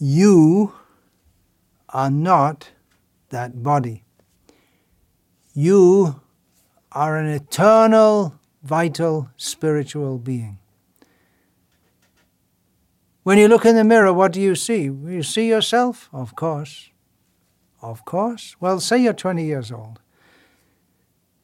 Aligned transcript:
you 0.00 0.72
are 1.90 2.10
not 2.10 2.70
that 3.28 3.62
body. 3.62 4.02
You 5.52 6.20
are 6.90 7.16
an 7.16 7.26
eternal, 7.26 8.34
vital, 8.62 9.28
spiritual 9.36 10.18
being. 10.18 10.58
When 13.22 13.36
you 13.36 13.48
look 13.48 13.66
in 13.66 13.76
the 13.76 13.84
mirror, 13.84 14.12
what 14.12 14.32
do 14.32 14.40
you 14.40 14.54
see? 14.54 14.84
You 14.84 15.22
see 15.22 15.48
yourself? 15.48 16.08
Of 16.12 16.34
course. 16.34 16.90
Of 17.82 18.04
course. 18.04 18.56
Well, 18.58 18.80
say 18.80 18.98
you're 18.98 19.12
20 19.12 19.44
years 19.44 19.70
old. 19.70 20.00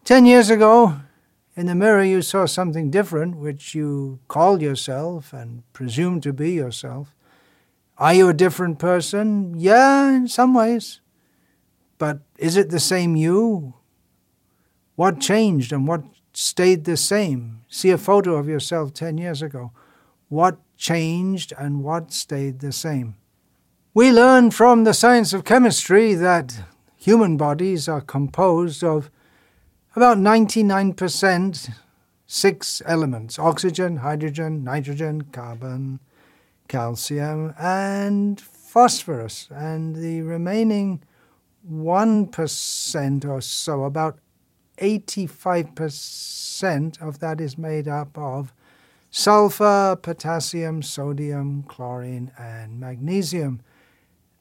10 0.04 0.24
years 0.24 0.48
ago, 0.48 1.00
in 1.54 1.66
the 1.66 1.74
mirror, 1.74 2.02
you 2.02 2.22
saw 2.22 2.46
something 2.46 2.90
different, 2.90 3.36
which 3.36 3.74
you 3.74 4.20
called 4.28 4.62
yourself 4.62 5.32
and 5.32 5.62
presumed 5.72 6.22
to 6.22 6.32
be 6.32 6.52
yourself. 6.52 7.15
Are 7.98 8.12
you 8.12 8.28
a 8.28 8.34
different 8.34 8.78
person? 8.78 9.54
Yeah, 9.56 10.10
in 10.10 10.28
some 10.28 10.54
ways. 10.54 11.00
But 11.98 12.20
is 12.38 12.56
it 12.56 12.70
the 12.70 12.80
same 12.80 13.16
you? 13.16 13.74
What 14.96 15.20
changed 15.20 15.72
and 15.72 15.88
what 15.88 16.04
stayed 16.32 16.84
the 16.84 16.96
same? 16.96 17.64
See 17.68 17.90
a 17.90 17.98
photo 17.98 18.36
of 18.36 18.48
yourself 18.48 18.92
10 18.92 19.18
years 19.18 19.42
ago. 19.42 19.72
What 20.28 20.58
changed 20.76 21.52
and 21.58 21.82
what 21.82 22.12
stayed 22.12 22.60
the 22.60 22.72
same? 22.72 23.16
We 23.94 24.12
learn 24.12 24.50
from 24.50 24.84
the 24.84 24.92
science 24.92 25.32
of 25.32 25.44
chemistry 25.44 26.14
that 26.14 26.64
human 26.96 27.36
bodies 27.38 27.88
are 27.88 28.02
composed 28.02 28.84
of 28.84 29.10
about 29.94 30.18
99% 30.18 31.70
six 32.26 32.82
elements 32.84 33.38
oxygen, 33.38 33.98
hydrogen, 33.98 34.64
nitrogen, 34.64 35.22
carbon, 35.32 36.00
calcium, 36.68 37.54
and 37.58 38.40
phosphorus. 38.40 39.48
And 39.50 39.96
the 39.96 40.22
remaining 40.22 41.02
1% 41.70 43.24
or 43.24 43.40
so, 43.40 43.84
about 43.84 44.18
85% 44.78 47.00
of 47.00 47.20
that 47.20 47.40
is 47.40 47.56
made 47.56 47.88
up 47.88 48.18
of 48.18 48.52
sulfur, 49.10 49.96
potassium, 50.00 50.82
sodium, 50.82 51.62
chlorine, 51.62 52.30
and 52.38 52.78
magnesium. 52.78 53.62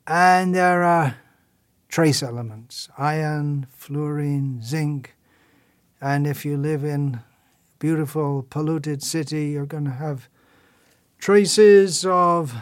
And 0.06 0.54
there 0.54 0.84
are 0.84 1.16
trace 1.88 2.22
elements 2.22 2.90
iron, 2.98 3.68
fluorine, 3.70 4.62
zinc. 4.62 5.16
And 6.02 6.28
if 6.28 6.44
you 6.46 6.58
live 6.58 6.84
in 6.84 7.22
beautiful 7.80 8.46
polluted 8.50 9.02
city, 9.02 9.46
you're 9.48 9.66
going 9.66 9.86
to 9.86 9.92
have 9.92 10.28
traces 11.26 12.06
of 12.06 12.54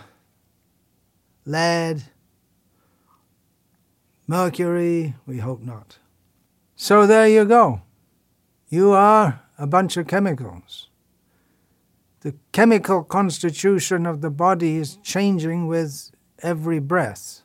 lead, 1.44 2.02
mercury, 4.26 5.14
we 5.26 5.40
hope 5.40 5.62
not. 5.62 5.98
So 6.74 7.06
there 7.06 7.28
you 7.28 7.44
go. 7.44 7.82
You 8.70 8.94
are 8.94 9.42
a 9.58 9.68
bunch 9.68 9.98
of 9.98 10.08
chemicals. 10.08 10.88
The 12.22 12.36
chemical 12.54 13.04
constitution 13.04 14.06
of 14.06 14.22
the 14.22 14.30
body 14.30 14.78
is 14.78 14.96
changing 15.04 15.68
with 15.68 16.12
every 16.42 16.80
breath, 16.80 17.42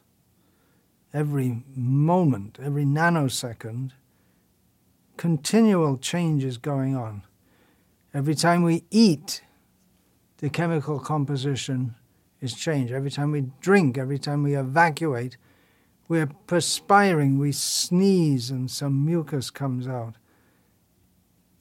every 1.13 1.65
moment, 1.75 2.61
every 2.63 2.85
nanosecond. 2.85 3.91
Continual 5.17 5.99
change 5.99 6.45
is 6.45 6.59
going 6.59 6.95
on. 6.95 7.25
Every 8.15 8.37
time 8.37 8.63
we 8.63 8.85
eat, 8.93 9.43
the 10.39 10.48
chemical 10.48 10.98
composition 10.98 11.94
is 12.41 12.55
changed. 12.55 12.92
Every 12.92 13.11
time 13.11 13.33
we 13.33 13.42
drink, 13.61 13.98
every 13.98 14.19
time 14.19 14.42
we 14.42 14.55
evacuate, 14.55 15.36
we're 16.06 16.31
perspiring, 16.47 17.39
we 17.39 17.53
sneeze, 17.53 18.50
and 18.50 18.70
some 18.70 19.05
mucus 19.05 19.50
comes 19.50 19.86
out. 19.86 20.14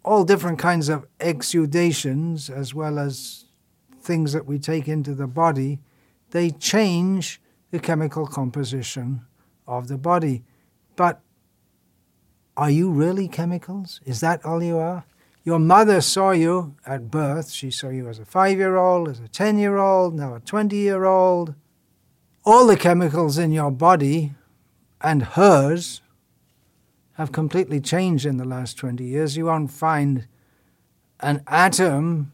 All 0.06 0.24
different 0.24 0.60
kinds 0.60 0.88
of 0.88 1.06
exudations, 1.20 2.50
as 2.50 2.74
well 2.74 2.98
as 2.98 3.46
things 4.00 4.32
that 4.34 4.46
we 4.46 4.58
take 4.58 4.88
into 4.88 5.14
the 5.14 5.28
body, 5.28 5.80
they 6.32 6.52
change 6.52 7.42
the 7.72 7.80
chemical 7.80 8.26
composition 8.26 9.26
of 9.66 9.88
the 9.90 9.98
body. 9.98 10.44
But 10.96 11.22
are 12.56 12.70
you 12.70 12.90
really 12.90 13.28
chemicals? 13.28 14.00
Is 14.06 14.22
that 14.22 14.46
all 14.46 14.64
you 14.64 14.78
are? 14.78 15.04
Your 15.48 15.60
mother 15.60 16.02
saw 16.02 16.32
you 16.32 16.76
at 16.86 17.10
birth. 17.10 17.52
She 17.52 17.72
saw 17.72 17.88
you 17.88 18.10
as 18.10 18.20
a 18.20 18.26
five 18.26 18.58
year 18.58 18.76
old, 18.76 19.08
as 19.08 19.22
a 19.22 19.30
10 19.30 19.58
year 19.58 19.78
old, 19.78 20.14
now 20.14 20.36
a 20.36 20.42
20 20.42 20.76
year 20.76 21.06
old. 21.06 21.56
All 22.44 22.68
the 22.68 22.76
chemicals 22.76 23.38
in 23.38 23.54
your 23.54 23.72
body 23.72 24.34
and 25.00 25.24
hers 25.24 26.02
have 27.14 27.32
completely 27.32 27.80
changed 27.80 28.26
in 28.26 28.36
the 28.36 28.44
last 28.44 28.76
20 28.76 29.06
years. 29.06 29.38
You 29.38 29.46
won't 29.46 29.72
find 29.72 30.28
an 31.22 31.44
atom 31.48 32.34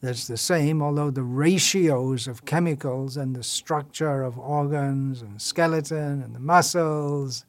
that's 0.00 0.26
the 0.26 0.38
same, 0.38 0.80
although 0.80 1.10
the 1.10 1.22
ratios 1.22 2.26
of 2.26 2.46
chemicals 2.46 3.18
and 3.18 3.36
the 3.36 3.42
structure 3.42 4.22
of 4.22 4.38
organs 4.38 5.20
and 5.20 5.42
skeleton 5.42 6.22
and 6.22 6.34
the 6.34 6.40
muscles, 6.40 7.44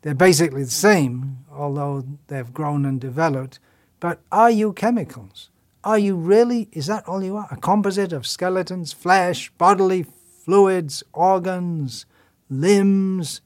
they're 0.00 0.14
basically 0.14 0.64
the 0.64 0.70
same, 0.70 1.44
although 1.52 2.06
they've 2.28 2.54
grown 2.54 2.86
and 2.86 3.02
developed. 3.02 3.58
But 4.00 4.20
are 4.32 4.50
you 4.50 4.72
chemicals? 4.72 5.50
Are 5.84 5.98
you 5.98 6.16
really, 6.16 6.68
is 6.72 6.86
that 6.86 7.06
all 7.06 7.22
you 7.22 7.36
are? 7.36 7.48
A 7.50 7.56
composite 7.56 8.12
of 8.12 8.26
skeletons, 8.26 8.92
flesh, 8.92 9.50
bodily 9.56 10.06
fluids, 10.44 11.02
organs, 11.12 12.06
limbs? 12.48 13.40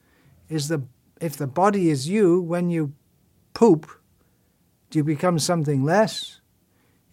Is 0.49 0.69
the, 0.69 0.83
if 1.21 1.37
the 1.37 1.47
body 1.47 1.89
is 1.89 2.09
you, 2.09 2.41
when 2.41 2.69
you 2.69 2.93
poop, 3.53 3.89
do 4.89 4.99
you 4.99 5.03
become 5.03 5.39
something 5.39 5.83
less? 5.83 6.41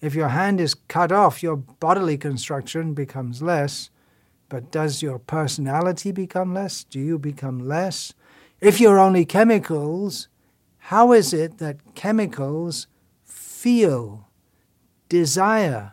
If 0.00 0.14
your 0.14 0.28
hand 0.28 0.60
is 0.60 0.74
cut 0.74 1.12
off, 1.12 1.42
your 1.42 1.56
bodily 1.56 2.18
construction 2.18 2.94
becomes 2.94 3.42
less, 3.42 3.90
but 4.48 4.70
does 4.72 5.02
your 5.02 5.18
personality 5.18 6.10
become 6.10 6.52
less? 6.52 6.84
Do 6.84 6.98
you 6.98 7.18
become 7.18 7.60
less? 7.60 8.12
If 8.60 8.80
you're 8.80 8.98
only 8.98 9.24
chemicals, 9.24 10.28
how 10.78 11.12
is 11.12 11.32
it 11.32 11.58
that 11.58 11.94
chemicals 11.94 12.88
feel, 13.62 14.26
desire, 15.08 15.92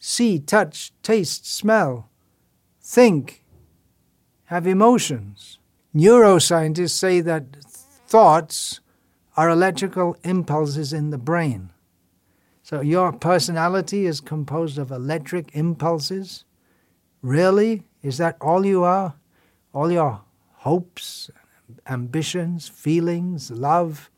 see, 0.00 0.40
touch, 0.40 0.92
taste, 1.04 1.46
smell, 1.46 2.10
think, 2.82 3.44
have 4.46 4.66
emotions. 4.66 5.60
Neuroscientists 5.94 6.90
say 6.90 7.20
that 7.20 7.44
thoughts 8.08 8.80
are 9.36 9.48
electrical 9.48 10.16
impulses 10.24 10.92
in 10.92 11.10
the 11.10 11.18
brain. 11.18 11.70
So 12.64 12.80
your 12.80 13.12
personality 13.12 14.04
is 14.04 14.20
composed 14.20 14.76
of 14.76 14.90
electric 14.90 15.54
impulses? 15.54 16.44
Really? 17.22 17.84
Is 18.02 18.18
that 18.18 18.36
all 18.40 18.66
you 18.66 18.82
are? 18.82 19.14
All 19.72 19.92
your 19.92 20.22
hopes, 20.66 21.30
ambitions, 21.86 22.68
feelings, 22.68 23.52
love, 23.52 24.10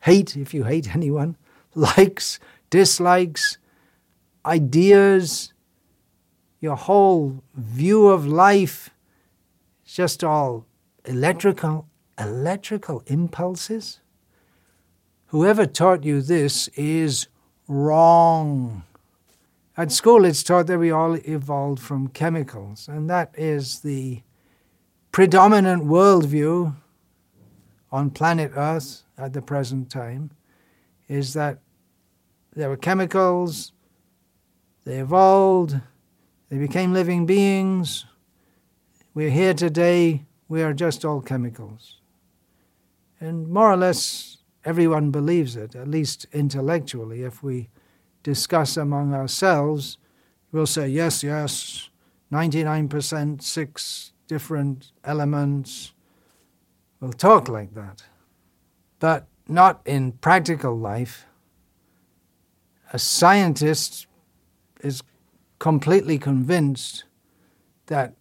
hate, 0.00 0.36
if 0.36 0.52
you 0.52 0.64
hate 0.64 0.94
anyone, 0.94 1.38
likes, 1.74 2.38
dislikes, 2.70 3.58
ideas, 4.44 5.52
your 6.60 6.76
whole 6.76 7.42
view 7.54 8.08
of 8.08 8.26
life 8.26 8.90
is 9.86 9.94
just 9.94 10.24
all 10.24 10.66
electrical 11.04 11.86
electrical 12.18 13.02
impulses? 13.06 14.00
Whoever 15.26 15.66
taught 15.66 16.04
you 16.04 16.20
this 16.20 16.68
is 16.68 17.28
wrong. 17.68 18.82
At 19.76 19.92
school, 19.92 20.24
it's 20.24 20.42
taught 20.42 20.66
that 20.66 20.78
we 20.78 20.90
all 20.90 21.14
evolved 21.14 21.80
from 21.80 22.08
chemicals, 22.08 22.88
and 22.88 23.08
that 23.08 23.32
is 23.38 23.80
the 23.80 24.22
predominant 25.12 25.84
worldview 25.84 26.74
on 27.92 28.10
planet 28.10 28.52
Earth 28.56 29.04
at 29.16 29.32
the 29.32 29.42
present 29.42 29.90
time, 29.90 30.30
is 31.08 31.34
that 31.34 31.58
there 32.54 32.68
were 32.68 32.76
chemicals, 32.76 33.72
they 34.84 34.98
evolved, 34.98 35.80
they 36.48 36.58
became 36.58 36.92
living 36.92 37.26
beings. 37.26 38.04
We're 39.14 39.30
here 39.30 39.54
today, 39.54 40.24
we 40.48 40.62
are 40.62 40.72
just 40.72 41.04
all 41.04 41.20
chemicals. 41.20 41.96
And 43.20 43.48
more 43.48 43.72
or 43.72 43.76
less 43.76 44.38
everyone 44.64 45.10
believes 45.10 45.56
it, 45.56 45.74
at 45.74 45.88
least 45.88 46.26
intellectually. 46.32 47.22
If 47.22 47.42
we 47.42 47.68
discuss 48.22 48.76
among 48.76 49.14
ourselves, 49.14 49.98
we'll 50.52 50.66
say, 50.66 50.88
yes, 50.88 51.22
yes, 51.22 51.90
99%, 52.32 53.42
six 53.42 54.12
different 54.26 54.92
elements. 55.04 55.92
We'll 57.00 57.12
talk 57.12 57.48
like 57.48 57.74
that. 57.74 58.02
But 58.98 59.26
not 59.48 59.80
in 59.84 60.12
practical 60.12 60.76
life 60.76 61.26
a 62.92 62.98
scientist 62.98 64.06
is 64.80 65.02
completely 65.58 66.18
convinced 66.18 67.04
that 67.86 68.14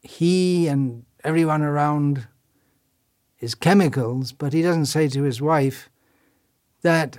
he 0.00 0.66
and 0.68 1.04
everyone 1.24 1.62
around 1.62 2.26
is 3.40 3.54
chemicals, 3.54 4.32
but 4.32 4.52
he 4.52 4.62
doesn't 4.62 4.86
say 4.86 5.08
to 5.08 5.22
his 5.22 5.42
wife 5.42 5.90
that 6.82 7.18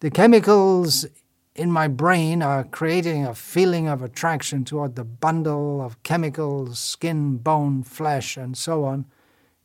the 0.00 0.10
chemicals 0.10 1.06
in 1.54 1.70
my 1.70 1.88
brain 1.88 2.42
are 2.42 2.64
creating 2.64 3.26
a 3.26 3.34
feeling 3.34 3.88
of 3.88 4.02
attraction 4.02 4.64
toward 4.64 4.94
the 4.94 5.04
bundle 5.04 5.82
of 5.82 6.02
chemicals, 6.02 6.78
skin, 6.78 7.36
bone, 7.36 7.82
flesh, 7.82 8.36
and 8.36 8.56
so 8.56 8.84
on. 8.84 9.04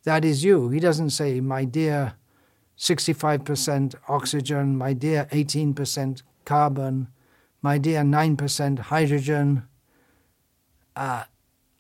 That 0.04 0.26
is 0.26 0.44
you. 0.44 0.70
He 0.70 0.80
doesn't 0.80 1.12
say, 1.12 1.40
my 1.40 1.66
dear 1.66 2.14
65% 2.78 3.96
oxygen, 4.08 4.78
my 4.78 4.94
dear 4.94 5.28
18% 5.32 6.24
carbon, 6.44 7.08
my 7.62 7.78
dear 7.78 8.02
9% 8.02 8.80
hydrogen. 8.80 9.64
Uh, 10.96 11.24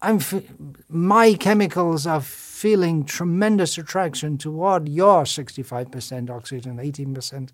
I'm 0.01 0.17
f- 0.17 0.43
my 0.89 1.33
chemicals 1.33 2.05
are 2.05 2.21
feeling 2.21 3.05
tremendous 3.05 3.77
attraction 3.77 4.37
toward 4.37 4.87
your 4.87 5.23
65% 5.23 6.29
oxygen, 6.29 6.77
18% 6.77 7.49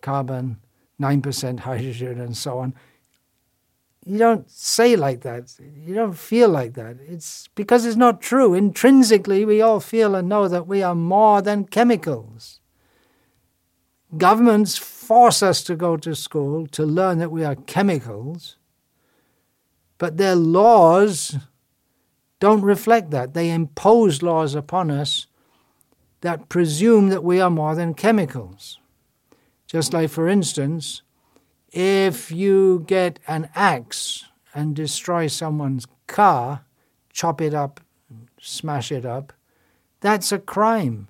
carbon, 0.00 0.58
9% 1.00 1.60
hydrogen, 1.60 2.20
and 2.20 2.36
so 2.36 2.58
on. 2.58 2.74
You 4.06 4.18
don't 4.18 4.50
say 4.50 4.96
like 4.96 5.22
that. 5.22 5.54
You 5.58 5.94
don't 5.94 6.18
feel 6.18 6.50
like 6.50 6.74
that. 6.74 6.98
It's 7.08 7.48
because 7.54 7.86
it's 7.86 7.96
not 7.96 8.20
true. 8.20 8.52
Intrinsically, 8.52 9.46
we 9.46 9.62
all 9.62 9.80
feel 9.80 10.14
and 10.14 10.28
know 10.28 10.46
that 10.46 10.66
we 10.66 10.82
are 10.82 10.94
more 10.94 11.40
than 11.40 11.64
chemicals. 11.64 12.60
Governments 14.16 14.76
force 14.76 15.42
us 15.42 15.62
to 15.64 15.76
go 15.76 15.96
to 15.96 16.14
school 16.14 16.66
to 16.68 16.84
learn 16.84 17.18
that 17.18 17.30
we 17.30 17.44
are 17.44 17.54
chemicals, 17.54 18.56
but 19.98 20.16
their 20.16 20.34
laws 20.36 21.36
don't 22.40 22.62
reflect 22.62 23.10
that. 23.10 23.34
They 23.34 23.50
impose 23.50 24.22
laws 24.22 24.54
upon 24.54 24.90
us 24.90 25.26
that 26.20 26.48
presume 26.48 27.08
that 27.08 27.24
we 27.24 27.40
are 27.40 27.50
more 27.50 27.74
than 27.74 27.94
chemicals. 27.94 28.78
Just 29.66 29.92
like, 29.92 30.10
for 30.10 30.28
instance, 30.28 31.02
if 31.72 32.30
you 32.30 32.84
get 32.86 33.18
an 33.26 33.48
axe 33.54 34.26
and 34.54 34.76
destroy 34.76 35.26
someone's 35.26 35.86
car, 36.06 36.64
chop 37.12 37.40
it 37.40 37.54
up, 37.54 37.80
smash 38.40 38.92
it 38.92 39.04
up, 39.04 39.32
that's 40.00 40.30
a 40.30 40.38
crime. 40.38 41.08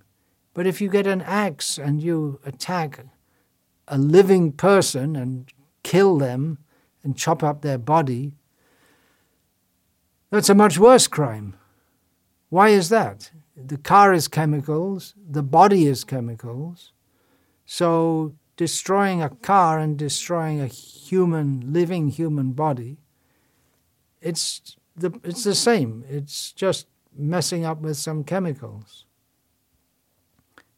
But 0.55 0.67
if 0.67 0.81
you 0.81 0.89
get 0.89 1.07
an 1.07 1.21
axe 1.21 1.79
and 1.79 2.01
you 2.01 2.41
attack 2.47 3.05
a 3.89 3.99
living 3.99 4.53
person 4.53 5.17
and 5.17 5.53
kill 5.83 6.17
them 6.17 6.59
and 7.03 7.17
chop 7.17 7.43
up 7.43 7.61
their 7.61 7.77
body, 7.79 8.33
that's 10.31 10.49
a 10.49 10.55
much 10.55 10.79
worse 10.79 11.07
crime. 11.07 11.57
Why 12.49 12.69
is 12.69 12.89
that? 12.89 13.31
The 13.57 13.77
car 13.77 14.15
is 14.15 14.29
chemicals, 14.29 15.15
the 15.17 15.43
body 15.43 15.87
is 15.87 16.05
chemicals. 16.05 16.93
So 17.67 18.35
destroying 18.57 19.23
a 19.23 19.31
car 19.31 19.79
and 19.79 19.97
destroying 19.97 20.61
a 20.61 20.67
human, 20.67 21.73
living 21.73 22.09
human 22.09 22.53
body, 22.53 22.99
it's 24.21 24.77
the, 24.97 25.13
it's 25.25 25.45
the 25.45 25.55
same. 25.55 26.05
It's 26.09 26.53
just 26.53 26.87
messing 27.17 27.65
up 27.65 27.81
with 27.81 27.97
some 27.97 28.25
chemicals. 28.25 29.05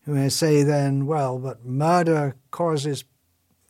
You 0.07 0.15
may 0.15 0.29
say 0.29 0.63
then, 0.63 1.07
well, 1.07 1.39
but 1.39 1.65
murder 1.65 2.37
causes 2.53 3.05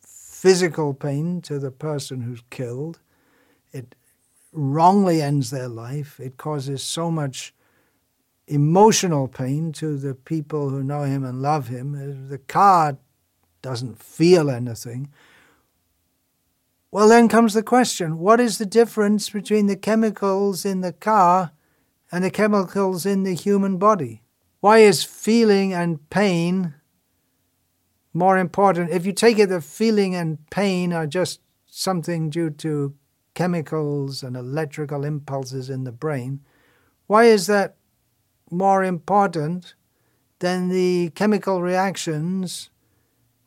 physical 0.03 0.93
pain 0.93 1.41
to 1.43 1.59
the 1.59 1.71
person 1.71 2.21
who's 2.21 2.43
killed. 2.51 3.01
It 3.73 3.95
wrongly 4.53 5.23
ends 5.23 5.51
their 5.51 5.69
life. 5.69 6.21
It 6.21 6.37
causes 6.37 6.83
so 6.83 7.11
much 7.11 7.55
emotional 8.47 9.29
pain 9.29 9.73
to 9.73 9.97
the 9.97 10.15
people 10.15 10.69
who 10.69 10.83
know 10.83 11.03
him 11.03 11.25
and 11.25 11.41
love 11.41 11.69
him. 11.69 11.95
Uh, 11.95 12.29
the 12.29 12.39
car 12.39 12.99
doesn't 13.63 14.03
feel 14.03 14.51
anything. 14.51 15.09
Well, 16.91 17.09
then 17.09 17.29
comes 17.29 17.55
the 17.55 17.63
question 17.63 18.19
what 18.19 18.41
is 18.41 18.59
the 18.59 18.67
difference 18.67 19.31
between 19.31 19.67
the 19.67 19.77
chemicals 19.77 20.65
in 20.65 20.83
the 20.83 20.93
car 20.93 21.53
and 22.13 22.23
the 22.23 22.31
chemicals 22.31 23.07
in 23.07 23.23
the 23.23 23.35
human 23.35 23.79
body? 23.79 24.23
Why 24.61 24.79
is 24.79 25.05
feeling 25.05 25.73
and 25.73 26.09
pain 26.11 26.75
more 28.15 28.39
important? 28.39 28.91
If 28.91 29.05
you 29.05 29.13
take 29.13 29.39
it 29.39 29.49
that 29.49 29.63
feeling 29.63 30.15
and 30.15 30.39
pain 30.51 30.93
are 30.93 31.07
just 31.07 31.41
something 31.67 32.31
due 32.31 32.51
to 32.51 32.95
chemicals 33.35 34.23
and 34.23 34.37
electrical 34.37 35.05
impulses 35.05 35.69
in 35.69 35.85
the 35.85 35.93
brain, 35.93 36.41
why 37.07 37.25
is 37.25 37.47
that 37.47 37.77
more 38.51 38.83
important 38.83 39.75
than 40.39 40.69
the 40.69 41.11
chemical 41.15 41.63
reactions 41.63 42.71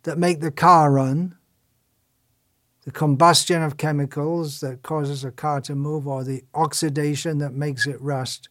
that 0.04 0.18
make 0.18 0.40
the 0.40 0.52
car 0.52 0.92
run, 0.92 1.36
the 2.86 2.92
combustion 2.92 3.62
of 3.62 3.78
chemicals 3.78 4.60
that 4.62 4.84
causes 4.84 5.24
a 5.24 5.32
car 5.32 5.62
to 5.62 5.76
move, 5.76 6.08
or 6.08 6.24
the 6.24 6.44
oxidation 6.54 7.40
that 7.40 7.54
makes 7.54 7.86
it 7.88 8.00
rust? 8.02 8.48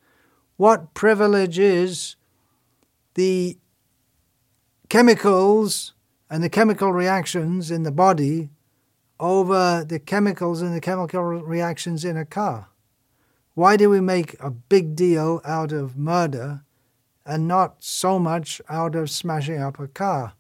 What 0.57 0.93
privilege 0.93 1.59
is 1.59 2.17
the 3.19 3.59
chemicals 4.89 5.93
and 6.31 6.41
the 6.41 6.49
chemical 6.49 6.93
reactions 6.93 7.69
in 7.69 7.83
the 7.83 7.91
body 7.91 8.49
over 9.19 9.85
the 9.85 9.99
chemicals 9.99 10.63
and 10.63 10.73
the 10.73 10.81
chemical 10.81 11.25
reactions 11.25 12.05
in 12.05 12.17
a 12.17 12.25
car. 12.25 12.69
Why 13.55 13.77
do 13.77 13.91
we 13.91 14.01
make 14.01 14.37
a 14.39 14.51
big 14.53 14.95
deal 14.95 15.41
out 15.45 15.73
of 15.73 15.97
murder 15.97 16.63
and 17.27 17.49
not 17.49 17.83
so 17.83 18.21
much 18.21 18.63
out 18.69 18.95
of 18.95 19.11
smashing 19.11 19.61
up 19.61 19.81
a 19.81 19.89
car? 19.89 20.35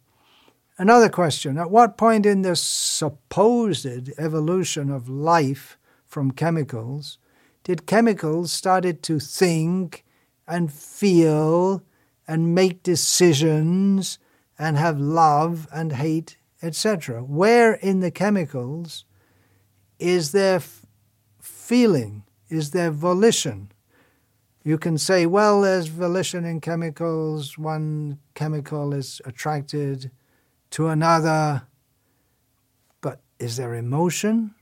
Another 0.79 1.09
question 1.09 1.59
At 1.59 1.73
what 1.73 1.99
point 1.99 2.27
in 2.27 2.43
the 2.43 2.55
supposed 2.55 3.87
evolution 4.21 4.89
of 4.89 5.09
life 5.09 5.77
from 6.07 6.31
chemicals 6.31 7.19
did 7.65 7.87
chemicals 7.87 8.53
started 8.53 9.03
to 9.03 9.19
think 9.19 10.05
and 10.47 10.73
feel 10.73 11.83
and 12.29 12.55
make 12.55 12.83
decisions 12.83 14.19
and 14.59 14.77
have 14.77 15.01
love 15.01 15.67
and 15.73 15.95
hate, 15.95 16.37
etc. 16.63 17.23
Where 17.23 17.73
in 17.73 18.01
the 18.01 18.11
chemicals 18.11 19.07
is 19.99 20.33
there 20.33 20.61
feeling? 21.41 22.25
Is 22.51 22.73
there 22.73 22.91
volition? 22.91 23.73
You 24.63 24.77
can 24.77 24.99
say, 24.99 25.25
well, 25.25 25.63
there's 25.63 25.87
volition 25.87 26.45
in 26.45 26.61
chemicals. 26.61 27.57
One 27.57 28.19
chemical 28.35 28.93
is 28.93 29.23
attracted 29.25 30.11
to 30.71 30.89
another. 30.89 31.63
But 33.01 33.21
is 33.39 33.57
there 33.57 33.75
emotion? 33.75 34.55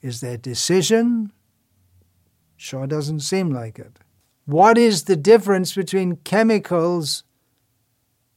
Is 0.00 0.20
there 0.20 0.36
decision? 0.36 1.32
Sure 2.56 2.86
doesn't 2.86 3.20
seem 3.20 3.50
like 3.50 3.78
it. 3.78 3.98
What 4.46 4.76
is 4.76 5.04
the 5.04 5.16
difference 5.16 5.74
between 5.74 6.16
chemicals 6.16 7.24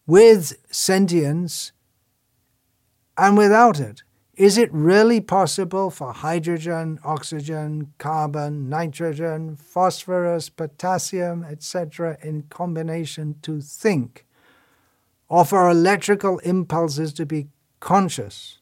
with 0.05 0.57
sentience 0.71 1.73
and 3.17 3.37
without 3.37 3.79
it? 3.79 4.03
Is 4.37 4.57
it 4.57 4.71
really 4.71 5.19
possible 5.19 5.89
for 5.89 6.13
hydrogen, 6.13 6.99
oxygen, 7.03 7.91
carbon, 7.97 8.69
nitrogen, 8.69 9.55
phosphorus, 9.55 10.49
potassium, 10.49 11.43
etc., 11.43 12.17
in 12.21 12.43
combination 12.43 13.35
to 13.41 13.59
think? 13.59 14.25
Or 15.27 15.43
for 15.43 15.69
electrical 15.69 16.37
impulses 16.39 17.11
to 17.13 17.25
be 17.25 17.47
conscious? 17.79 18.59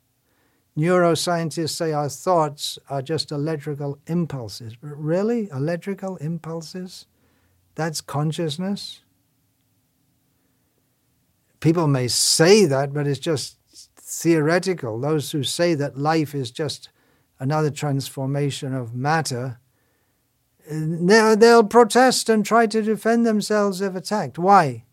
Neuroscientists 0.77 1.69
say 1.69 1.91
our 1.91 2.09
thoughts 2.09 2.79
are 2.89 3.01
just 3.01 3.31
electrical 3.31 3.99
impulses. 4.07 4.75
But 4.75 4.97
really? 4.97 5.49
Electrical 5.51 6.15
impulses? 6.17 7.05
That's 7.75 8.01
consciousness? 8.01 9.01
People 11.59 11.87
may 11.87 12.07
say 12.07 12.65
that, 12.65 12.93
but 12.93 13.07
it's 13.07 13.19
just 13.19 13.57
theoretical. 13.95 14.99
Those 14.99 15.31
who 15.31 15.43
say 15.43 15.75
that 15.75 15.97
life 15.97 16.33
is 16.33 16.51
just 16.51 16.89
another 17.39 17.69
transformation 17.69 18.73
of 18.73 18.95
matter, 18.95 19.59
they'll 20.69 21.63
protest 21.63 22.29
and 22.29 22.45
try 22.45 22.65
to 22.67 22.81
defend 22.81 23.25
themselves 23.25 23.81
if 23.81 23.95
attacked. 23.95 24.39
Why? 24.39 24.85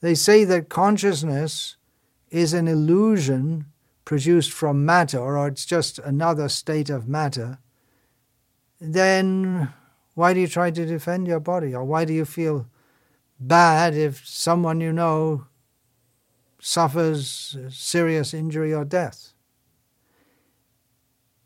They 0.00 0.14
say 0.14 0.44
that 0.44 0.68
consciousness 0.68 1.76
is 2.30 2.52
an 2.52 2.68
illusion 2.68 3.66
produced 4.04 4.52
from 4.52 4.84
matter, 4.84 5.18
or 5.18 5.48
it's 5.48 5.66
just 5.66 5.98
another 5.98 6.48
state 6.48 6.90
of 6.90 7.08
matter. 7.08 7.58
Then 8.80 9.72
why 10.20 10.34
do 10.34 10.40
you 10.40 10.46
try 10.48 10.70
to 10.70 10.84
defend 10.84 11.26
your 11.26 11.40
body? 11.40 11.74
Or 11.74 11.82
why 11.82 12.04
do 12.04 12.12
you 12.12 12.26
feel 12.26 12.66
bad 13.38 13.94
if 13.94 14.26
someone 14.26 14.78
you 14.80 14.92
know 14.92 15.46
suffers 16.60 17.56
serious 17.70 18.34
injury 18.34 18.74
or 18.74 18.84
death? 18.84 19.32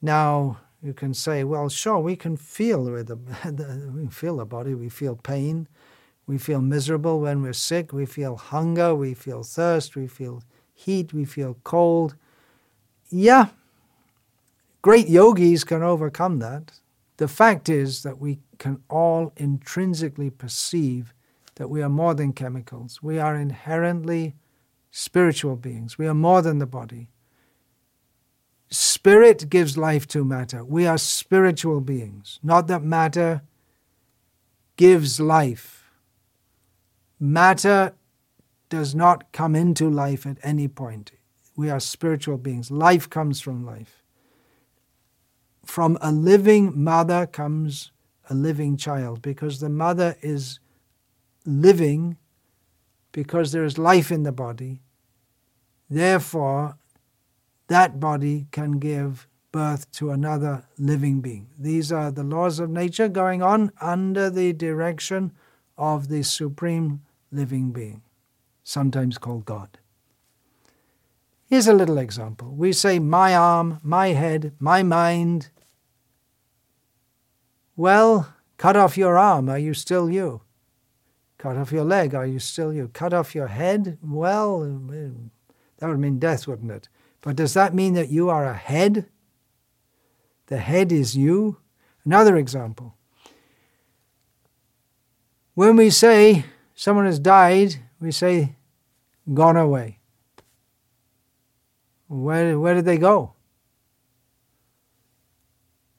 Now, 0.03 0.59
You 0.85 0.93
can 0.93 1.15
say, 1.15 1.45
well, 1.45 1.71
sure, 1.71 1.99
we 1.99 2.15
can 2.15 2.37
feel 2.37 2.85
with 2.85 3.07
the, 3.09 3.93
we 3.95 4.07
feel 4.09 4.37
the 4.37 4.45
body, 4.45 4.75
we 4.75 4.91
feel 4.91 5.17
pain, 5.17 5.67
we 6.27 6.37
feel 6.37 6.61
miserable 6.61 7.21
when 7.21 7.41
we're 7.43 7.55
sick, 7.55 7.93
we 7.93 8.05
feel 8.05 8.37
hunger, 8.37 8.95
we 8.95 9.15
feel 9.15 9.43
thirst, 9.43 9.97
we 9.97 10.07
feel 10.07 10.43
heat, 10.75 11.15
we 11.15 11.25
feel 11.25 11.57
cold. 11.65 12.17
Yeah, 13.09 13.47
great 14.83 15.09
yogis 15.09 15.65
can 15.65 15.83
overcome 15.83 16.41
that. 16.41 16.81
The 17.17 17.29
fact 17.29 17.69
is 17.69 18.03
that 18.03 18.19
we 18.19 18.41
can 18.65 18.83
all 18.89 19.31
intrinsically 19.37 20.31
perceive 20.31 21.13
that 21.57 21.69
we 21.69 21.83
are 21.83 21.91
more 21.91 22.15
than 22.15 22.33
chemicals. 22.33 23.03
We 23.03 23.19
are 23.19 23.37
inherently 23.37 24.37
spiritual 24.91 25.57
beings. 25.57 25.99
We 25.99 26.07
are 26.07 26.15
more 26.15 26.41
than 26.41 26.61
the 26.61 26.67
body. 26.67 27.11
Spirit 28.71 29.51
gives 29.51 29.77
life 29.77 30.09
to 30.09 30.25
matter. 30.25 30.65
We 30.65 30.87
are 30.87 30.97
spiritual 30.97 31.83
beings, 31.83 32.41
not 32.43 32.67
that 32.69 32.83
matter 32.83 33.43
gives 34.77 35.21
life. 35.21 35.91
Matter 37.21 37.93
does 38.71 38.95
not 38.95 39.31
come 39.31 39.55
into 39.55 39.91
life 39.91 40.25
at 40.25 40.39
any 40.43 40.69
point. 40.69 41.13
We 41.55 41.69
are 41.69 41.81
spiritual 41.81 42.39
beings. 42.39 42.71
Life 42.71 43.11
comes 43.11 43.43
from 43.43 43.67
life. 43.67 44.03
From 45.67 45.99
a 46.01 46.11
living 46.11 46.83
mother 46.83 47.27
comes 47.27 47.91
a 48.29 48.35
living 48.35 48.77
child 48.77 49.23
because 49.23 49.61
the 49.61 49.69
mother 49.69 50.17
is 50.23 50.61
living 51.45 52.17
because 53.13 53.53
there 53.53 53.65
is 53.65 53.79
life 53.79 54.11
in 54.11 54.23
the 54.23 54.33
body. 54.33 54.81
Therefore, 55.89 56.77
that 57.69 58.01
body 58.01 58.47
can 58.51 58.73
give 58.73 59.29
birth 59.53 59.91
to 59.93 60.11
another 60.11 60.65
living 60.79 61.21
being. 61.21 61.47
These 61.57 61.93
are 61.93 62.11
the 62.11 62.25
laws 62.25 62.59
of 62.59 62.71
nature 62.71 63.09
going 63.09 63.43
on 63.43 63.71
under 63.81 64.29
the 64.29 64.53
direction 64.53 65.33
of 65.79 66.09
the 66.09 66.25
supreme 66.25 67.03
living 67.31 67.71
being, 67.71 68.03
sometimes 68.65 69.17
called 69.19 69.45
God. 69.45 69.79
Here's 71.47 71.69
a 71.69 71.73
little 71.73 71.99
example. 71.99 72.53
We 72.53 72.73
say, 72.73 72.99
my 72.99 73.37
arm, 73.37 73.79
my 73.83 74.09
head, 74.09 74.55
my 74.59 74.83
mind. 74.83 75.51
Well, 77.77 78.33
cut 78.57 78.77
off 78.77 78.97
your 78.97 79.19
arm, 79.19 79.49
are 79.49 79.59
you 79.59 79.75
still 79.75 80.09
you? 80.09 80.43
Cut 81.39 81.57
off 81.57 81.73
your 81.73 81.85
leg, 81.85 82.15
are 82.15 82.27
you 82.27 82.39
still 82.39 82.73
you? 82.73 82.89
Cut 82.93 83.13
off 83.13 83.35
your 83.35 83.49
head, 83.49 83.99
well, 84.03 84.61
that 85.79 85.89
would 85.89 85.99
mean 85.99 86.19
death, 86.19 86.47
wouldn't 86.47 86.71
it? 86.71 86.89
But 87.21 87.37
does 87.37 87.55
that 87.55 87.75
mean 87.75 87.95
that 87.95 88.11
you 88.11 88.31
are 88.31 88.45
a 88.45 88.55
head? 88.55 89.07
The 90.47 90.59
head 90.59 90.93
is 90.93 91.17
you? 91.17 91.59
Another 92.05 92.37
example. 92.37 92.95
When 95.55 95.77
we 95.77 95.91
say 95.91 96.45
someone 96.75 97.07
has 97.07 97.19
died, 97.19 97.77
we 98.01 98.11
say, 98.11 98.57
gone 99.33 99.57
away. 99.57 99.99
Where, 102.09 102.59
where 102.59 102.75
did 102.75 102.85
they 102.85 102.99
go? 102.99 103.33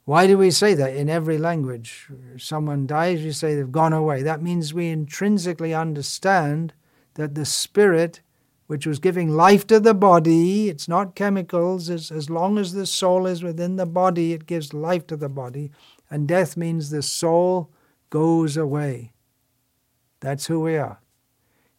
Why 0.05 0.27
do 0.27 0.37
we 0.37 0.51
say 0.51 0.75
that 0.75 0.95
in 0.95 1.09
every 1.09 1.39
language? 1.39 2.07
Someone 2.37 2.85
dies, 2.85 3.23
we 3.23 3.31
say 3.31 3.55
they've 3.55 3.71
gone 3.71 3.93
away. 3.93 4.21
That 4.21 4.41
means 4.41 4.73
we 4.73 4.89
intrinsically 4.89 5.73
understand 5.73 6.73
that 7.15 7.33
the 7.33 7.45
spirit 7.45 8.21
which 8.67 8.87
was 8.87 8.99
giving 8.99 9.29
life 9.29 9.67
to 9.67 9.79
the 9.79 9.93
body. 9.93 10.69
It's 10.69 10.87
not 10.87 11.15
chemicals. 11.15 11.89
It's, 11.89 12.11
as 12.11 12.29
long 12.29 12.57
as 12.57 12.73
the 12.73 12.85
soul 12.85 13.27
is 13.27 13.43
within 13.43 13.75
the 13.75 13.85
body, 13.85 14.33
it 14.33 14.47
gives 14.47 14.73
life 14.73 15.05
to 15.07 15.17
the 15.17 15.29
body. 15.29 15.71
And 16.09 16.27
death 16.27 16.57
means 16.57 16.89
the 16.89 17.01
soul 17.01 17.71
goes 18.09 18.57
away. 18.57 19.13
That's 20.19 20.47
who 20.47 20.61
we 20.61 20.77
are. 20.77 20.99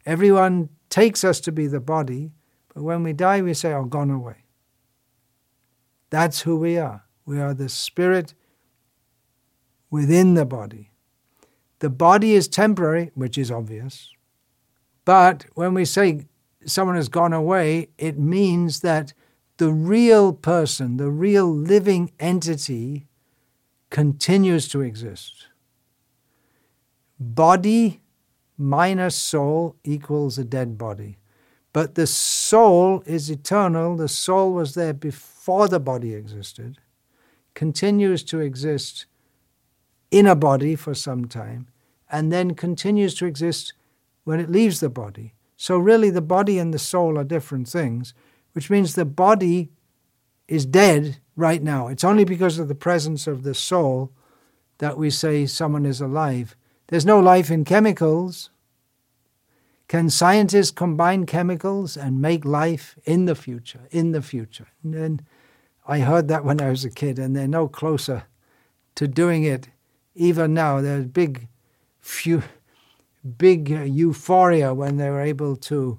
Everyone 0.04 0.68
takes 0.90 1.24
us 1.24 1.40
to 1.40 1.52
be 1.52 1.66
the 1.66 1.80
body, 1.80 2.30
but 2.72 2.82
when 2.82 3.02
we 3.02 3.12
die, 3.12 3.42
we 3.42 3.54
say, 3.54 3.72
Oh, 3.72 3.84
gone 3.84 4.10
away. 4.10 4.44
That's 6.10 6.42
who 6.42 6.56
we 6.56 6.78
are. 6.78 7.05
We 7.26 7.40
are 7.40 7.52
the 7.52 7.68
spirit 7.68 8.32
within 9.90 10.34
the 10.34 10.46
body. 10.46 10.90
The 11.80 11.90
body 11.90 12.34
is 12.34 12.48
temporary, 12.48 13.10
which 13.14 13.36
is 13.36 13.50
obvious. 13.50 14.12
But 15.04 15.44
when 15.54 15.74
we 15.74 15.84
say 15.84 16.26
someone 16.64 16.96
has 16.96 17.08
gone 17.08 17.32
away, 17.32 17.88
it 17.98 18.18
means 18.18 18.80
that 18.80 19.12
the 19.58 19.72
real 19.72 20.32
person, 20.32 20.96
the 20.96 21.10
real 21.10 21.46
living 21.46 22.12
entity, 22.18 23.06
continues 23.90 24.68
to 24.68 24.80
exist. 24.80 25.48
Body 27.18 28.02
minus 28.58 29.16
soul 29.16 29.76
equals 29.84 30.38
a 30.38 30.44
dead 30.44 30.76
body. 30.76 31.18
But 31.72 31.94
the 31.94 32.06
soul 32.06 33.02
is 33.06 33.30
eternal. 33.30 33.96
The 33.96 34.08
soul 34.08 34.52
was 34.52 34.74
there 34.74 34.94
before 34.94 35.68
the 35.68 35.80
body 35.80 36.14
existed, 36.14 36.78
continues 37.56 38.22
to 38.22 38.38
exist 38.38 39.06
in 40.10 40.26
a 40.26 40.36
body 40.36 40.76
for 40.76 40.94
some 40.94 41.24
time, 41.24 41.66
and 42.08 42.30
then 42.30 42.54
continues 42.54 43.14
to 43.16 43.26
exist 43.26 43.72
when 44.22 44.38
it 44.38 44.50
leaves 44.50 44.78
the 44.78 44.90
body. 44.90 45.34
So, 45.56 45.78
really, 45.78 46.10
the 46.10 46.20
body 46.20 46.58
and 46.58 46.72
the 46.72 46.78
soul 46.78 47.18
are 47.18 47.24
different 47.24 47.66
things, 47.66 48.14
which 48.52 48.70
means 48.70 48.94
the 48.94 49.06
body 49.06 49.70
is 50.46 50.66
dead 50.66 51.18
right 51.34 51.62
now. 51.62 51.88
It's 51.88 52.04
only 52.04 52.24
because 52.24 52.58
of 52.58 52.68
the 52.68 52.74
presence 52.74 53.26
of 53.26 53.42
the 53.42 53.54
soul 53.54 54.12
that 54.78 54.98
we 54.98 55.10
say 55.10 55.46
someone 55.46 55.86
is 55.86 56.00
alive. 56.00 56.54
There's 56.88 57.06
no 57.06 57.18
life 57.18 57.50
in 57.50 57.64
chemicals. 57.64 58.50
Can 59.88 60.10
scientists 60.10 60.70
combine 60.70 61.24
chemicals 61.24 61.96
and 61.96 62.20
make 62.20 62.44
life 62.44 62.98
in 63.04 63.24
the 63.24 63.34
future? 63.34 63.88
In 63.90 64.12
the 64.12 64.22
future. 64.22 64.68
And 64.84 65.24
I 65.86 66.00
heard 66.00 66.28
that 66.28 66.44
when 66.44 66.60
I 66.60 66.70
was 66.70 66.84
a 66.84 66.90
kid, 66.90 67.18
and 67.18 67.36
they're 67.36 67.48
no 67.48 67.68
closer 67.68 68.24
to 68.96 69.06
doing 69.06 69.44
it 69.44 69.68
even 70.14 70.54
now. 70.54 70.80
There's 70.80 71.06
big 71.06 71.48
few 72.00 72.42
big 73.38 73.72
uh, 73.72 73.82
euphoria 73.82 74.72
when 74.72 74.96
they 74.96 75.10
were 75.10 75.20
able 75.20 75.56
to, 75.56 75.98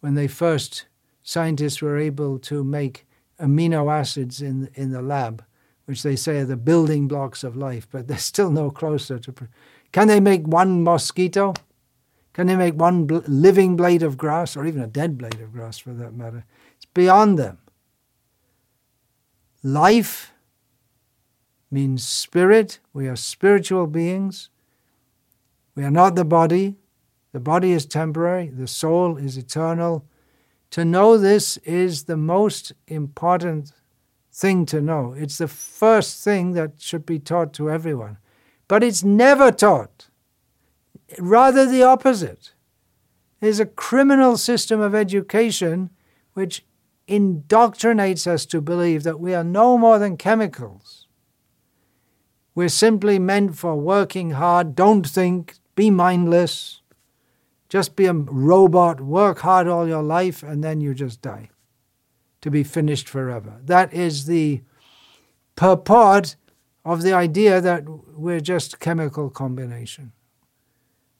when 0.00 0.14
they 0.14 0.28
first, 0.28 0.86
scientists 1.22 1.80
were 1.80 1.96
able 1.96 2.38
to 2.38 2.62
make 2.62 3.06
amino 3.40 3.92
acids 3.92 4.42
in, 4.42 4.68
in 4.74 4.90
the 4.90 5.02
lab, 5.02 5.44
which 5.86 6.02
they 6.02 6.16
say 6.16 6.38
are 6.38 6.44
the 6.44 6.56
building 6.56 7.08
blocks 7.08 7.42
of 7.42 7.56
life, 7.56 7.86
but 7.90 8.08
they're 8.08 8.18
still 8.18 8.50
no 8.50 8.70
closer 8.70 9.18
to. 9.18 9.34
Can 9.92 10.08
they 10.08 10.20
make 10.20 10.46
one 10.46 10.82
mosquito? 10.82 11.54
Can 12.34 12.46
they 12.46 12.56
make 12.56 12.74
one 12.74 13.06
bl- 13.06 13.20
living 13.26 13.76
blade 13.76 14.02
of 14.02 14.18
grass, 14.18 14.56
or 14.56 14.66
even 14.66 14.82
a 14.82 14.86
dead 14.86 15.16
blade 15.16 15.40
of 15.40 15.52
grass 15.52 15.78
for 15.78 15.92
that 15.94 16.14
matter? 16.14 16.44
It's 16.76 16.86
beyond 16.86 17.38
them. 17.38 17.58
Life 19.62 20.32
means 21.70 22.06
spirit. 22.06 22.78
We 22.92 23.08
are 23.08 23.16
spiritual 23.16 23.86
beings. 23.86 24.50
We 25.74 25.84
are 25.84 25.90
not 25.90 26.14
the 26.14 26.24
body. 26.24 26.76
The 27.32 27.40
body 27.40 27.72
is 27.72 27.84
temporary, 27.86 28.48
the 28.48 28.66
soul 28.66 29.16
is 29.16 29.36
eternal. 29.36 30.04
To 30.70 30.84
know 30.84 31.18
this 31.18 31.56
is 31.58 32.04
the 32.04 32.16
most 32.16 32.72
important 32.86 33.72
thing 34.32 34.66
to 34.66 34.80
know. 34.80 35.14
It's 35.16 35.38
the 35.38 35.48
first 35.48 36.22
thing 36.24 36.52
that 36.52 36.72
should 36.78 37.04
be 37.06 37.18
taught 37.18 37.52
to 37.54 37.70
everyone. 37.70 38.18
But 38.66 38.82
it's 38.82 39.04
never 39.04 39.50
taught. 39.50 40.08
Rather, 41.18 41.64
the 41.64 41.82
opposite. 41.82 42.52
There's 43.40 43.60
a 43.60 43.66
criminal 43.66 44.36
system 44.36 44.80
of 44.80 44.94
education 44.94 45.90
which 46.34 46.64
indoctrinates 47.08 48.26
us 48.26 48.46
to 48.46 48.60
believe 48.60 49.02
that 49.02 49.20
we 49.20 49.34
are 49.34 49.44
no 49.44 49.78
more 49.78 49.98
than 49.98 50.16
chemicals. 50.16 51.06
We're 52.54 52.68
simply 52.68 53.18
meant 53.18 53.56
for 53.56 53.76
working 53.76 54.32
hard, 54.32 54.74
don't 54.74 55.06
think, 55.06 55.54
be 55.74 55.90
mindless. 55.90 56.82
Just 57.68 57.96
be 57.96 58.06
a 58.06 58.12
robot, 58.12 59.00
work 59.00 59.40
hard 59.40 59.68
all 59.68 59.86
your 59.86 60.02
life, 60.02 60.42
and 60.42 60.64
then 60.64 60.80
you 60.80 60.94
just 60.94 61.22
die 61.22 61.50
to 62.40 62.50
be 62.50 62.64
finished 62.64 63.08
forever. 63.08 63.60
That 63.64 63.92
is 63.92 64.26
the 64.26 64.62
purport 65.56 66.36
of 66.84 67.02
the 67.02 67.12
idea 67.12 67.60
that 67.60 67.84
we're 68.16 68.40
just 68.40 68.80
chemical 68.80 69.28
combination. 69.28 70.12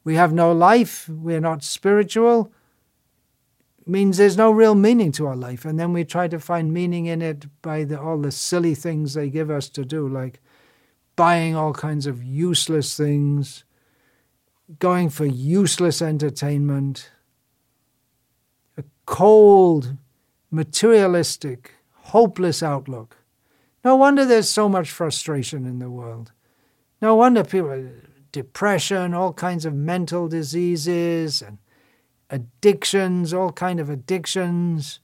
We 0.05 0.15
have 0.15 0.33
no 0.33 0.53
life, 0.53 1.09
we're 1.09 1.41
not 1.41 1.63
spiritual, 1.63 2.51
means 3.89 4.17
there's 4.17 4.37
no 4.37 4.51
real 4.51 4.75
meaning 4.75 5.13
to 5.13 5.27
our 5.27 5.37
life. 5.37 5.65
And 5.65 5.79
then 5.79 5.93
we 5.93 6.05
try 6.05 6.29
to 6.29 6.39
find 6.39 6.73
meaning 6.73 7.07
in 7.07 7.23
it 7.23 7.47
by 7.63 7.85
the, 7.85 8.01
all 8.01 8.19
the 8.19 8.31
silly 8.31 8.75
things 8.75 9.15
they 9.15 9.31
give 9.31 9.51
us 9.51 9.69
to 9.71 9.85
do, 9.85 10.09
like 10.09 10.41
buying 11.17 11.57
all 11.57 11.73
kinds 11.73 12.07
of 12.07 12.23
useless 12.23 12.97
things, 12.97 13.65
going 14.79 15.09
for 15.09 15.27
useless 15.27 16.03
entertainment, 16.03 17.11
a 18.77 18.85
cold, 19.07 19.97
materialistic, 20.51 21.73
hopeless 21.95 22.63
outlook. 22.63 23.17
No 23.85 23.97
wonder 23.97 24.25
there's 24.25 24.51
so 24.51 24.69
much 24.69 24.91
frustration 24.91 25.65
in 25.65 25.79
the 25.79 25.91
world. 25.91 26.33
No 27.01 27.15
wonder 27.15 27.45
people, 27.45 27.89
depression, 28.33 29.15
all 29.15 29.33
kinds 29.33 29.65
of 29.65 29.75
mental 29.75 30.29
diseases 30.29 31.41
and 31.43 31.59
addictions, 32.31 33.33
all 33.33 33.53
kind 33.53 33.81
of 33.81 33.89
addictions. 33.89 35.01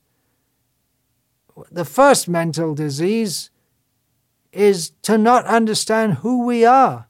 The 1.71 1.85
first 1.85 2.29
mental 2.29 2.75
disease 2.75 3.51
is 4.53 4.93
to 5.03 5.19
not 5.19 5.45
understand 5.47 6.15
who 6.15 6.45
we 6.45 6.65
are. 6.65 7.09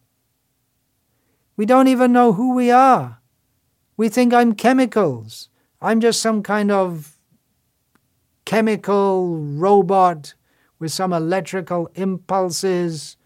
We 1.56 1.66
don't 1.66 1.88
even 1.88 2.12
know 2.12 2.33
who 2.33 2.54
we 2.54 2.71
are. 2.71 3.21
We 3.97 4.09
think 4.09 4.35
I'm 4.35 4.54
chemicals. 4.54 5.49
I'm 5.80 6.00
just 6.00 6.21
some 6.21 6.42
kind 6.42 6.71
of 6.71 7.18
chemical 8.44 9.38
robot 9.38 10.35
with 10.78 10.92
some 10.92 11.12
electrical 11.12 11.90
impulses, 11.94 13.16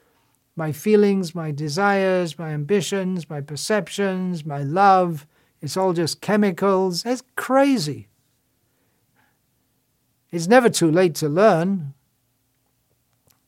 my 0.57 0.73
feelings, 0.73 1.35
my 1.35 1.51
desires, 1.51 2.39
my 2.39 2.51
ambitions, 2.51 3.31
my 3.31 3.41
perceptions, 3.41 4.45
my 4.45 4.63
love. 4.63 5.27
It's 5.61 5.77
all 5.77 5.93
just 5.93 6.21
chemicals. 6.21 7.05
It's 7.05 7.23
crazy. 7.37 8.09
It's 10.31 10.47
never 10.47 10.69
too 10.69 10.91
late 10.91 11.15
to 11.17 11.29
learn. 11.29 11.95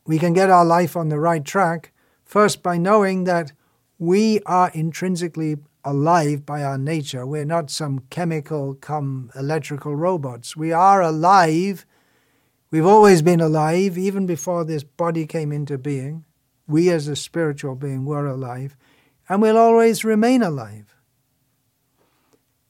We 0.06 0.18
can 0.18 0.32
get 0.32 0.50
our 0.50 0.64
life 0.64 0.96
on 0.96 1.08
the 1.08 1.20
right 1.20 1.44
track 1.44 1.92
first 2.24 2.62
by 2.62 2.78
knowing 2.78 3.24
that 3.24 3.52
we 3.98 4.40
are 4.46 4.70
intrinsically 4.72 5.58
alive 5.84 6.44
by 6.46 6.62
our 6.62 6.78
nature. 6.78 7.26
We're 7.26 7.44
not 7.44 7.70
some 7.70 8.04
chemical 8.10 8.74
come 8.74 9.30
electrical 9.34 9.94
robots. 9.94 10.56
We 10.56 10.72
are 10.72 11.02
alive. 11.02 11.84
We've 12.70 12.86
always 12.86 13.20
been 13.22 13.40
alive, 13.40 13.98
even 13.98 14.26
before 14.26 14.64
this 14.64 14.84
body 14.84 15.26
came 15.26 15.52
into 15.52 15.76
being. 15.76 16.24
We, 16.66 16.88
as 16.90 17.08
a 17.08 17.16
spiritual 17.16 17.74
being, 17.74 18.04
were 18.04 18.26
alive, 18.26 18.76
and 19.28 19.42
we'll 19.42 19.58
always 19.58 20.04
remain 20.04 20.42
alive. 20.42 20.94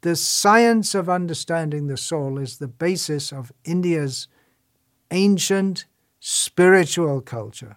The 0.02 0.16
science 0.16 0.94
of 0.94 1.08
understanding 1.08 1.86
the 1.86 1.96
soul 1.96 2.38
is 2.38 2.56
the 2.58 2.68
basis 2.68 3.32
of 3.32 3.52
India's 3.64 4.28
ancient 5.10 5.84
spiritual 6.20 7.20
culture, 7.20 7.76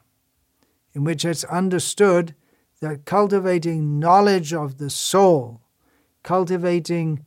in 0.94 1.03
which 1.03 1.25
it's 1.25 1.44
understood 1.46 2.36
that 2.80 3.06
cultivating 3.06 4.00
knowledge 4.00 4.53
of 4.53 4.77
the 4.77 4.89
soul, 4.89 5.62
cultivating 6.24 7.25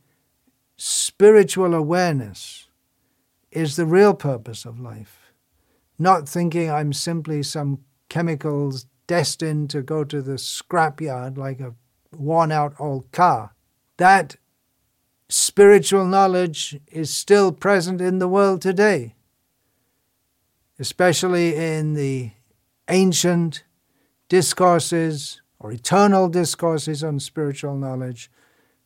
spiritual 0.77 1.73
awareness, 1.73 2.67
is 3.51 3.75
the 3.75 3.85
real 3.85 4.13
purpose 4.13 4.65
of 4.65 4.79
life. 4.79 5.33
Not 5.99 6.29
thinking 6.29 6.69
I'm 6.69 6.93
simply 6.93 7.43
some 7.43 7.79
chemicals 8.09 8.85
destined 9.07 9.69
to 9.71 9.81
go 9.81 10.03
to 10.03 10.21
the 10.21 10.37
scrapyard 10.37 11.37
like 11.37 11.59
a 11.59 11.73
worn 12.15 12.51
out 12.51 12.73
old 12.79 13.11
car. 13.11 13.55
That 13.97 14.35
spiritual 15.29 16.05
knowledge 16.05 16.79
is 16.87 17.13
still 17.13 17.51
present 17.51 18.01
in 18.01 18.19
the 18.19 18.27
world 18.27 18.61
today, 18.61 19.15
especially 20.79 21.55
in 21.55 21.93
the 21.93 22.31
ancient 22.89 23.63
discourses 24.29 25.41
or 25.59 25.71
eternal 25.71 26.29
discourses 26.29 27.03
on 27.03 27.19
spiritual 27.19 27.75
knowledge 27.75 28.31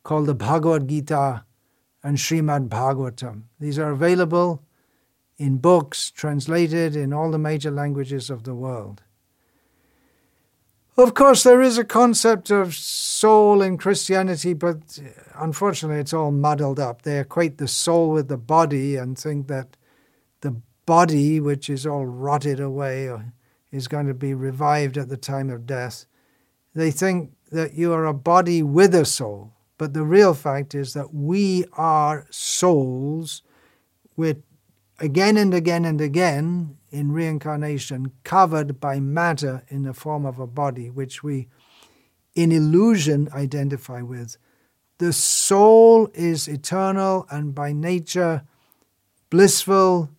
called 0.03 0.25
the 0.25 0.35
Bhagavad 0.35 0.87
Gita 0.87 1.43
and 2.03 2.17
Srimad 2.17 2.69
Bhagavatam. 2.69 3.43
These 3.59 3.77
are 3.77 3.91
available 3.91 4.63
in 5.37 5.57
books 5.57 6.11
translated 6.11 6.95
in 6.95 7.13
all 7.13 7.31
the 7.31 7.37
major 7.37 7.71
languages 7.71 8.29
of 8.29 8.43
the 8.43 8.55
world. 8.55 9.03
Of 10.97 11.13
course, 11.13 11.43
there 11.43 11.61
is 11.61 11.77
a 11.77 11.85
concept 11.85 12.51
of 12.51 12.75
soul 12.75 13.61
in 13.61 13.77
Christianity, 13.77 14.53
but 14.53 14.99
uh, 14.99 15.09
unfortunately, 15.35 16.01
it's 16.01 16.13
all 16.13 16.31
muddled 16.31 16.81
up. 16.81 17.03
They 17.03 17.19
equate 17.19 17.57
the 17.57 17.67
soul 17.67 18.11
with 18.11 18.27
the 18.27 18.37
body 18.37 18.97
and 18.97 19.17
think 19.17 19.47
that 19.47 19.77
the 20.41 20.57
body, 20.85 21.39
which 21.39 21.69
is 21.69 21.85
all 21.85 22.05
rotted 22.05 22.59
away, 22.59 23.07
uh, 23.07 23.19
is 23.71 23.87
going 23.87 24.07
to 24.07 24.13
be 24.13 24.33
revived 24.33 24.97
at 24.97 25.07
the 25.07 25.15
time 25.15 25.49
of 25.49 25.65
death. 25.65 26.05
They 26.75 26.91
think 26.91 27.31
that 27.53 27.73
you 27.73 27.93
are 27.93 28.05
a 28.05 28.13
body 28.13 28.61
with 28.61 28.93
a 28.93 29.05
soul, 29.05 29.53
but 29.77 29.93
the 29.93 30.03
real 30.03 30.33
fact 30.33 30.75
is 30.75 30.93
that 30.93 31.13
we 31.13 31.63
are 31.73 32.27
souls 32.29 33.43
with 34.17 34.43
again 34.99 35.37
and 35.37 35.53
again 35.53 35.85
and 35.85 36.01
again 36.01 36.77
in 36.91 37.11
reincarnation 37.11 38.11
covered 38.23 38.79
by 38.79 38.99
matter 38.99 39.63
in 39.69 39.83
the 39.83 39.93
form 39.93 40.25
of 40.25 40.39
a 40.39 40.47
body, 40.47 40.89
which 40.89 41.23
we 41.23 41.47
in 42.35 42.51
illusion 42.51 43.29
identify 43.33 44.01
with. 44.01 44.37
The 44.97 45.13
soul 45.13 46.09
is 46.13 46.47
eternal 46.47 47.25
and 47.31 47.55
by 47.55 47.73
nature 47.73 48.43
blissful, 49.29 50.09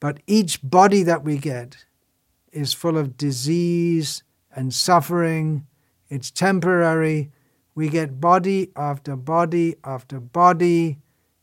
but 0.00 0.20
each 0.26 0.60
body 0.62 1.02
that 1.04 1.24
we 1.24 1.38
get 1.38 1.86
is 2.52 2.74
full 2.74 2.98
of 2.98 3.16
disease 3.16 4.22
and 4.54 4.74
suffering. 4.74 5.66
It's 6.08 6.30
temporary. 6.30 7.30
We 7.74 7.88
get 7.88 8.20
body 8.20 8.70
after 8.76 9.16
body 9.16 9.76
after 9.84 10.20
body 10.20 10.98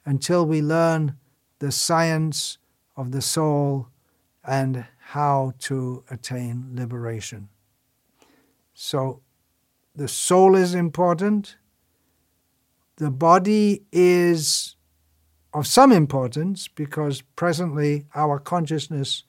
until 0.06 0.46
we 0.46 0.62
learn 0.62 1.16
the 1.60 1.72
science 1.72 2.58
of 2.96 3.12
the 3.12 3.22
soul 3.22 3.90
and 4.44 4.86
how 5.00 5.54
to 5.60 6.04
attain 6.10 6.72
liberation. 6.74 7.50
So, 8.74 9.22
the 9.96 10.08
soul 10.08 10.56
is 10.56 10.76
important. 10.76 11.56
The 12.98 13.10
body 13.10 13.84
is 13.92 14.76
of 15.54 15.66
some 15.66 15.94
importance 15.94 16.68
because 16.68 17.22
presently 17.22 18.06
our 18.14 18.40
consciousness 18.40 19.24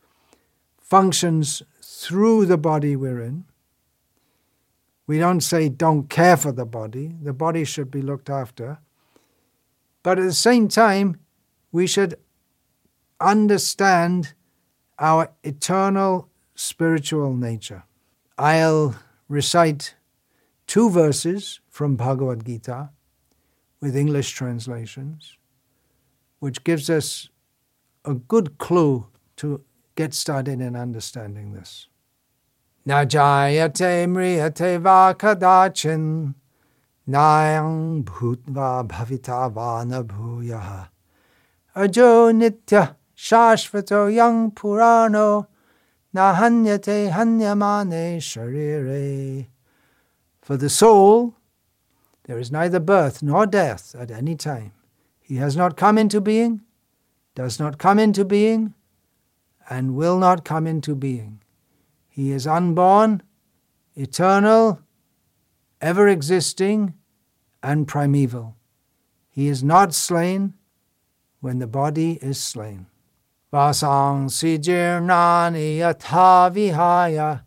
functions 0.81 1.63
through 1.81 2.47
the 2.47 2.59
body 2.59 2.97
we're 2.97 3.21
in. 3.21 3.45
We 5.07 5.19
don't 5.19 5.41
say 5.41 5.69
don't 5.69 6.11
care 6.11 6.37
for 6.37 6.51
the 6.51 6.67
body, 6.67 7.15
the 7.23 7.33
body 7.33 7.65
should 7.65 7.93
be 7.93 8.03
looked 8.03 8.29
after. 8.29 8.79
But 10.03 10.19
at 10.19 10.25
the 10.25 10.33
same 10.33 10.69
time, 10.69 11.21
we 11.71 11.87
should 11.87 12.17
understand 13.21 14.35
our 14.99 15.31
eternal 15.43 16.29
spiritual 16.55 17.35
nature. 17.35 17.85
I'll 18.39 18.97
recite 19.29 19.95
two 20.67 20.91
verses 20.91 21.61
from 21.69 21.97
Bhagavad 21.97 22.45
Gita 22.45 22.91
with 23.81 23.97
English 23.97 24.33
translations, 24.33 25.37
which 26.39 26.65
gives 26.65 26.89
us 26.89 27.29
a 28.05 28.15
good 28.15 28.59
clue 28.59 29.07
to 29.37 29.63
get 29.95 30.15
started 30.15 30.61
in 30.61 30.77
understanding 30.77 31.53
this. 31.53 31.89
Najayate 32.87 34.07
mriyate 34.07 34.81
va 34.81 35.15
kadachin 35.19 36.35
nayang 37.09 38.05
bhutva 38.05 38.87
bhavita 38.87 39.53
vana 39.53 40.05
bhuyaha 40.05 40.89
ajo 41.75 42.33
nitya 42.33 42.97
shashvato 43.17 44.13
yang 44.13 44.51
purano 44.51 45.47
nahanyate 46.15 47.11
hanyamane 47.11 48.19
sharire. 48.19 49.47
For 50.43 50.57
the 50.57 50.69
soul, 50.69 51.35
there 52.25 52.39
is 52.39 52.53
neither 52.53 52.81
birth 52.81 53.23
nor 53.23 53.47
death 53.47 53.95
at 53.99 54.11
any 54.11 54.37
time. 54.37 54.73
He 55.21 55.37
has 55.37 55.57
not 55.57 55.77
come 55.77 55.99
into 55.99 56.21
being, 56.21 56.61
does 57.35 57.59
not 57.59 57.79
come 57.79 57.99
into 57.99 58.25
being, 58.25 58.75
and 59.69 59.97
will 59.97 60.19
not 60.19 60.45
come 60.45 60.67
into 60.67 60.95
being. 60.95 61.43
He 62.09 62.31
is 62.31 62.47
unborn, 62.47 63.23
eternal, 63.95 64.81
ever 65.81 66.09
existing, 66.09 66.95
and 67.63 67.89
primeval. 67.89 68.57
He 69.29 69.49
is 69.49 69.63
not 69.63 69.93
slain 69.93 70.55
when 71.41 71.59
the 71.59 71.67
body 71.67 72.19
is 72.23 72.41
slain. 72.41 72.87
Vasansi 73.53 74.59
jirnani 74.59 75.79
yatha 75.79 76.51
vihaya 76.51 77.43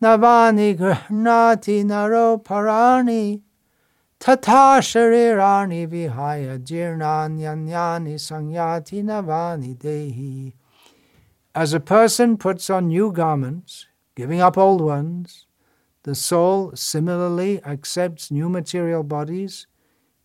navani 0.00 0.76
grihnati 0.76 1.84
naro 1.84 2.38
parani 2.38 3.42
tata 4.20 4.80
sharirani 4.80 5.86
vihaya 5.88 6.58
jirnanyanyani 6.58 8.14
sangyati 8.18 9.02
navani 9.02 9.76
dehi. 9.76 10.52
As 11.54 11.72
a 11.72 11.80
person 11.80 12.36
puts 12.36 12.70
on 12.70 12.88
new 12.88 13.10
garments, 13.10 13.86
giving 14.14 14.40
up 14.40 14.56
old 14.56 14.80
ones, 14.80 15.46
the 16.04 16.14
soul 16.14 16.70
similarly 16.76 17.60
accepts 17.64 18.30
new 18.30 18.48
material 18.48 19.02
bodies, 19.02 19.66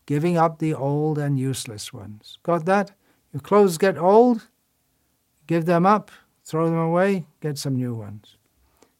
giving 0.05 0.37
up 0.37 0.59
the 0.59 0.75
old 0.75 1.17
and 1.17 1.39
useless 1.39 1.91
ones. 1.91 2.37
Got 2.43 2.65
that? 2.65 2.91
Your 3.33 3.41
clothes 3.41 3.77
get 3.77 3.97
old, 3.97 4.49
give 5.47 5.65
them 5.65 5.85
up, 5.85 6.11
throw 6.43 6.65
them 6.65 6.77
away, 6.77 7.25
get 7.39 7.57
some 7.57 7.75
new 7.75 7.93
ones. 7.93 8.37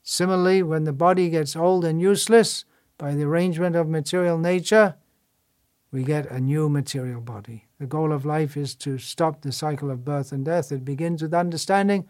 Similarly, 0.04 0.64
when 0.64 0.84
the 0.84 0.94
body 0.94 1.30
gets 1.30 1.56
old 1.56 1.86
and 1.86 2.02
useless 2.02 2.66
by 2.98 3.14
the 3.14 3.24
arrangement 3.24 3.76
of 3.76 3.88
material 3.88 4.38
nature, 4.38 4.96
we 5.92 6.04
get 6.04 6.30
a 6.32 6.40
new 6.40 6.70
material 6.70 7.22
body. 7.22 7.68
The 7.80 7.86
goal 7.86 8.12
of 8.14 8.26
life 8.26 8.56
is 8.56 8.76
to 8.76 8.98
stop 8.98 9.42
the 9.42 9.52
cycle 9.52 9.92
of 9.92 10.06
birth 10.06 10.32
and 10.32 10.46
death. 10.46 10.72
It 10.72 10.86
begins 10.86 11.22
with 11.22 11.34
understanding 11.34 12.08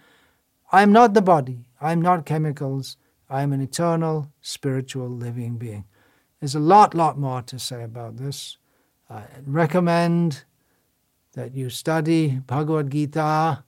I'm 0.71 0.91
not 0.91 1.13
the 1.13 1.21
body, 1.21 1.65
I'm 1.81 2.01
not 2.01 2.25
chemicals, 2.25 2.95
I'm 3.29 3.51
an 3.51 3.61
eternal, 3.61 4.31
spiritual, 4.41 5.09
living 5.09 5.57
being. 5.57 5.85
There's 6.39 6.55
a 6.55 6.59
lot, 6.59 6.93
lot 6.93 7.17
more 7.17 7.41
to 7.43 7.59
say 7.59 7.83
about 7.83 8.17
this. 8.17 8.57
I 9.09 9.23
recommend 9.45 10.43
that 11.33 11.53
you 11.53 11.69
study 11.69 12.39
Bhagavad 12.45 12.89
Gita, 12.89 13.63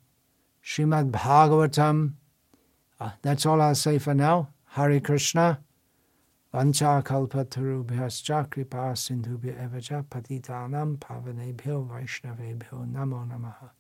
Srimad 0.63 1.11
Bhagavatam. 1.11 2.13
Uh, 2.99 3.11
that's 3.21 3.45
all 3.45 3.61
I'll 3.61 3.75
say 3.75 3.99
for 3.99 4.13
now. 4.13 4.49
Hare 4.69 4.99
Krishna. 4.99 5.59
Vancha 6.53 7.03
kalpatarubhyascha 7.03 8.49
kripa 8.49 8.93
sindhubhya 8.95 9.67
evacha 9.67 10.05
patitanam 10.05 10.97
pavanebhyo 10.97 11.87
vaishnavebhyo 11.89 12.89
namo 12.91 13.27
namaha. 13.27 13.71